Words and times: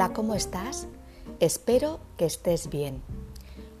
Hola, 0.00 0.14
¿cómo 0.14 0.34
estás? 0.34 0.88
Espero 1.40 2.00
que 2.16 2.24
estés 2.24 2.70
bien. 2.70 3.02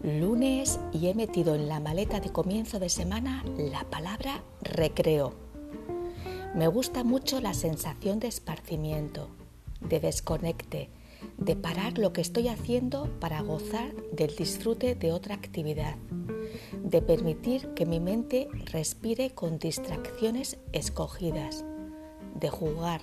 Lunes 0.02 0.78
y 0.92 1.06
he 1.06 1.14
metido 1.14 1.54
en 1.54 1.66
la 1.66 1.80
maleta 1.80 2.20
de 2.20 2.30
comienzo 2.30 2.78
de 2.78 2.90
semana 2.90 3.42
la 3.56 3.84
palabra 3.84 4.42
recreo. 4.60 5.32
Me 6.54 6.68
gusta 6.68 7.04
mucho 7.04 7.40
la 7.40 7.54
sensación 7.54 8.20
de 8.20 8.28
esparcimiento, 8.28 9.30
de 9.80 9.98
desconecte, 9.98 10.90
de 11.38 11.56
parar 11.56 11.96
lo 11.96 12.12
que 12.12 12.20
estoy 12.20 12.48
haciendo 12.48 13.08
para 13.18 13.40
gozar 13.40 13.94
del 14.12 14.36
disfrute 14.36 14.94
de 14.94 15.12
otra 15.12 15.36
actividad, 15.36 15.96
de 16.84 17.00
permitir 17.00 17.72
que 17.72 17.86
mi 17.86 17.98
mente 17.98 18.50
respire 18.66 19.30
con 19.30 19.58
distracciones 19.58 20.58
escogidas, 20.72 21.64
de 22.34 22.50
jugar, 22.50 23.00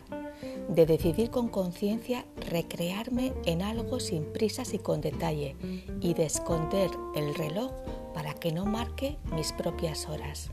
de 0.69 0.85
decidir 0.85 1.29
con 1.29 1.49
conciencia 1.49 2.25
recrearme 2.49 3.33
en 3.45 3.61
algo 3.61 3.99
sin 3.99 4.23
prisas 4.33 4.73
y 4.73 4.79
con 4.79 5.01
detalle 5.01 5.55
y 6.01 6.13
de 6.13 6.25
esconder 6.25 6.89
el 7.15 7.35
reloj 7.35 7.71
para 8.13 8.33
que 8.33 8.51
no 8.51 8.65
marque 8.65 9.17
mis 9.33 9.51
propias 9.53 10.07
horas. 10.07 10.51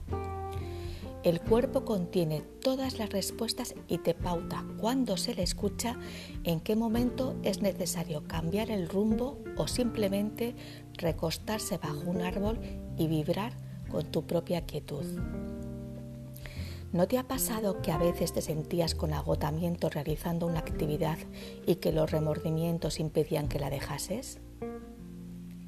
El 1.25 1.41
cuerpo 1.41 1.87
contiene 1.87 2.43
todas 2.61 2.99
las 2.99 3.09
respuestas 3.09 3.75
y 3.89 3.97
te 3.97 4.13
pauta 4.13 4.63
cuando 4.79 5.17
se 5.17 5.35
le 5.35 5.43
escucha 5.43 5.99
en 6.45 6.61
qué 6.61 6.77
momento 6.77 7.35
es 7.43 7.63
necesario 7.63 8.25
cambiar 8.29 8.71
el 8.71 8.91
rumbo 8.91 9.39
o 9.57 9.67
simplemente 9.67 10.55
recostarse 10.99 11.79
bajo 11.79 12.11
un 12.11 12.21
árbol 12.21 12.59
y 12.99 13.07
vibrar 13.07 13.55
con 13.91 14.05
tu 14.13 14.27
propia 14.27 14.67
quietud. 14.67 15.07
¿No 16.95 17.09
te 17.09 17.19
ha 17.19 17.27
pasado 17.27 17.83
que 17.83 17.91
a 17.91 17.99
veces 17.99 18.33
te 18.33 18.41
sentías 18.41 18.95
con 18.95 19.13
agotamiento 19.15 19.91
realizando 19.91 20.47
una 20.47 20.61
actividad 20.61 21.19
y 21.67 21.75
que 21.75 21.91
los 21.91 22.13
remordimientos 22.13 23.01
impedían 23.01 23.49
que 23.49 23.59
la 23.59 23.69
dejases? 23.69 24.39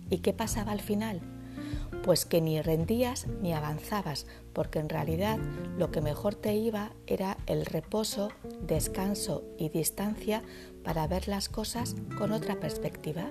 ¿Y 0.08 0.18
qué 0.18 0.32
pasaba 0.32 0.70
al 0.70 0.80
final? 0.80 1.20
Pues 2.04 2.26
que 2.26 2.40
ni 2.40 2.62
rendías 2.62 3.26
ni 3.42 3.52
avanzabas, 3.52 4.28
porque 4.52 4.78
en 4.78 4.88
realidad 4.88 5.40
lo 5.76 5.90
que 5.90 6.00
mejor 6.00 6.36
te 6.36 6.54
iba 6.54 6.92
era 7.08 7.38
el 7.48 7.66
reposo, 7.66 8.28
descanso 8.62 9.42
y 9.58 9.68
distancia 9.68 10.44
para 10.84 11.08
ver 11.08 11.26
las 11.26 11.48
cosas 11.48 11.96
con 12.16 12.30
otra 12.30 12.60
perspectiva. 12.60 13.30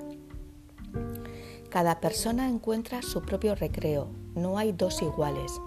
Cada 1.69 2.01
persona 2.01 2.49
encuentra 2.49 3.01
su 3.01 3.21
propio 3.21 3.55
recreo, 3.55 4.09
no 4.35 4.57
hay 4.57 4.73
dos 4.73 5.01
iguales. 5.01 5.61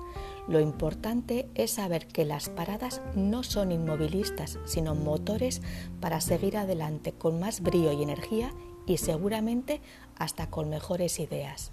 Lo 0.49 0.61
importante 0.61 1.47
es 1.55 1.73
saber 1.73 2.07
que 2.07 2.25
las 2.25 2.49
paradas 2.49 3.03
no 3.15 3.43
son 3.43 3.71
inmovilistas, 3.71 4.59
sino 4.65 4.95
motores 4.95 5.61
para 6.01 6.23
seguir 6.23 6.57
adelante 6.57 7.13
con 7.13 7.39
más 7.39 7.61
brío 7.61 7.93
y 7.93 8.03
energía 8.03 8.55
y 8.87 8.97
seguramente 8.97 9.83
hasta 10.17 10.49
con 10.49 10.71
mejores 10.71 11.21
ideas. 11.21 11.71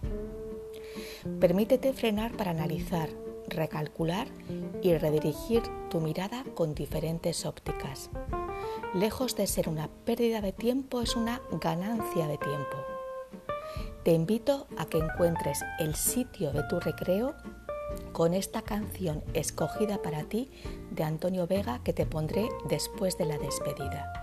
Permítete 1.40 1.94
frenar 1.94 2.36
para 2.36 2.52
analizar, 2.52 3.10
recalcular 3.48 4.28
y 4.82 4.94
redirigir 4.98 5.64
tu 5.90 6.02
mirada 6.02 6.44
con 6.54 6.76
diferentes 6.76 7.46
ópticas. 7.46 8.10
Lejos 8.94 9.38
de 9.38 9.48
ser 9.48 9.70
una 9.70 9.88
pérdida 10.06 10.42
de 10.42 10.52
tiempo, 10.52 11.02
es 11.02 11.16
una 11.16 11.42
ganancia 11.62 12.28
de 12.28 12.38
tiempo. 12.38 12.78
Te 14.04 14.12
invito 14.12 14.68
a 14.78 14.86
que 14.86 15.00
encuentres 15.00 15.64
el 15.80 15.96
sitio 15.96 16.52
de 16.52 16.64
tu 16.64 16.80
recreo 16.80 17.36
con 18.16 18.34
esta 18.34 18.62
canción 18.62 19.22
escogida 19.34 20.02
para 20.02 20.24
ti 20.24 20.50
de 20.90 21.04
Antonio 21.04 21.48
Vega 21.48 21.82
que 21.84 21.92
te 21.92 22.06
pondré 22.06 22.48
después 22.70 23.18
de 23.18 23.26
la 23.26 23.38
despedida. 23.38 24.14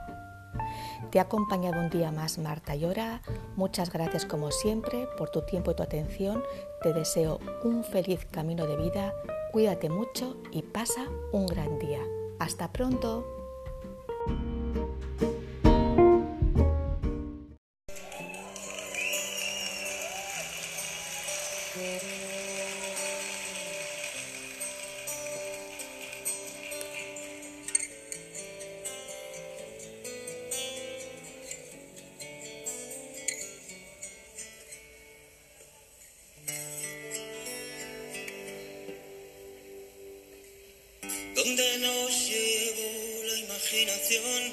Te 1.11 1.19
ha 1.19 1.23
acompañado 1.23 1.79
un 1.79 1.91
día 1.91 2.11
más 2.11 2.39
Marta 2.39 2.75
Llora. 2.75 3.21
Muchas 3.55 3.93
gracias 3.93 4.25
como 4.25 4.51
siempre 4.51 5.07
por 5.19 5.29
tu 5.29 5.43
tiempo 5.43 5.73
y 5.73 5.75
tu 5.75 5.83
atención. 5.83 6.43
Te 6.83 6.95
deseo 6.95 7.39
un 7.65 7.85
feliz 7.85 8.25
camino 8.25 8.67
de 8.67 8.79
vida. 8.79 9.13
Cuídate 9.53 9.91
mucho 9.91 10.39
y 10.51 10.63
pasa 10.63 11.07
un 11.31 11.45
gran 11.45 11.79
día. 11.79 12.01
Hasta 12.39 12.73
pronto. 12.73 13.42
Donde 41.45 41.79
nos 41.79 42.29
llevó 42.29 43.25
la 43.25 43.37
imaginación, 43.37 44.53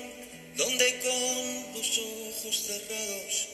donde 0.56 1.00
con 1.00 1.74
los 1.76 1.98
ojos 2.00 2.64
cerrados 2.66 3.48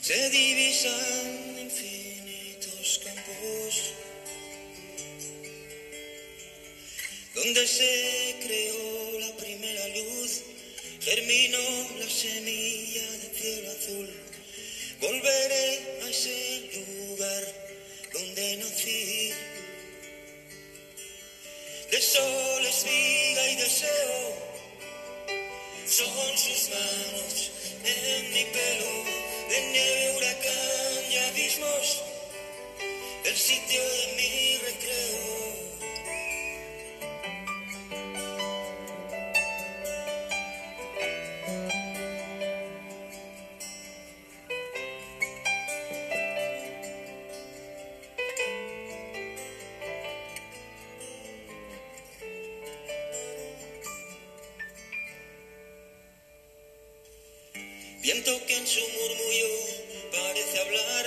se 0.00 0.30
divisan 0.30 1.58
infinitos 1.60 3.00
campos, 3.04 3.92
donde 7.36 7.68
se 7.68 8.36
creó 8.44 9.20
la 9.20 9.36
primera 9.36 9.88
luz, 9.88 10.40
germinó 11.00 11.96
la 12.00 12.10
semilla 12.10 13.11
sus 26.42 26.70
manos 26.70 27.52
en 27.84 28.34
mi 28.34 28.44
pelo, 28.46 28.90
de 29.48 29.60
nieve, 29.70 30.16
huracán 30.16 31.12
y 31.12 31.16
abismos, 31.18 32.02
el 33.24 33.36
sitio 33.36 33.80
de 33.80 34.06
mi 34.16 34.56
recreo. 34.56 35.11
Viento 58.12 58.46
que 58.46 58.54
en 58.54 58.66
su 58.66 58.80
murmullo 58.80 59.48
parece 60.12 60.60
hablar, 60.60 61.06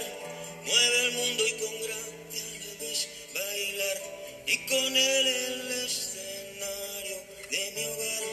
mueve 0.66 1.00
el 1.06 1.12
mundo 1.12 1.48
y 1.48 1.52
con 1.52 1.82
gracia 1.84 2.46
le 2.64 2.76
ves 2.80 3.08
bailar. 3.32 4.02
Y 4.48 4.58
con 4.66 4.98
él 4.98 5.28
el 5.28 5.72
escenario 5.86 7.18
de 7.52 7.72
mi 7.76 7.86
hogar. 7.86 8.24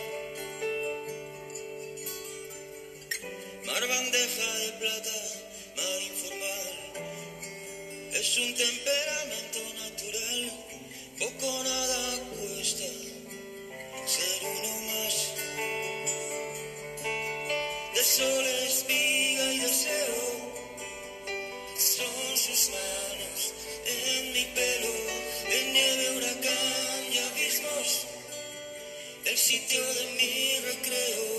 Mar 3.66 3.86
bandeja 3.88 4.58
de 4.60 4.72
plata, 4.80 5.16
mar 5.76 6.02
informal, 6.10 6.74
es 8.14 8.38
un 8.38 8.54
temperamento 8.54 9.81
sitio 29.42 29.82
de 29.94 30.04
mi 30.16 30.60
recreo. 30.60 31.31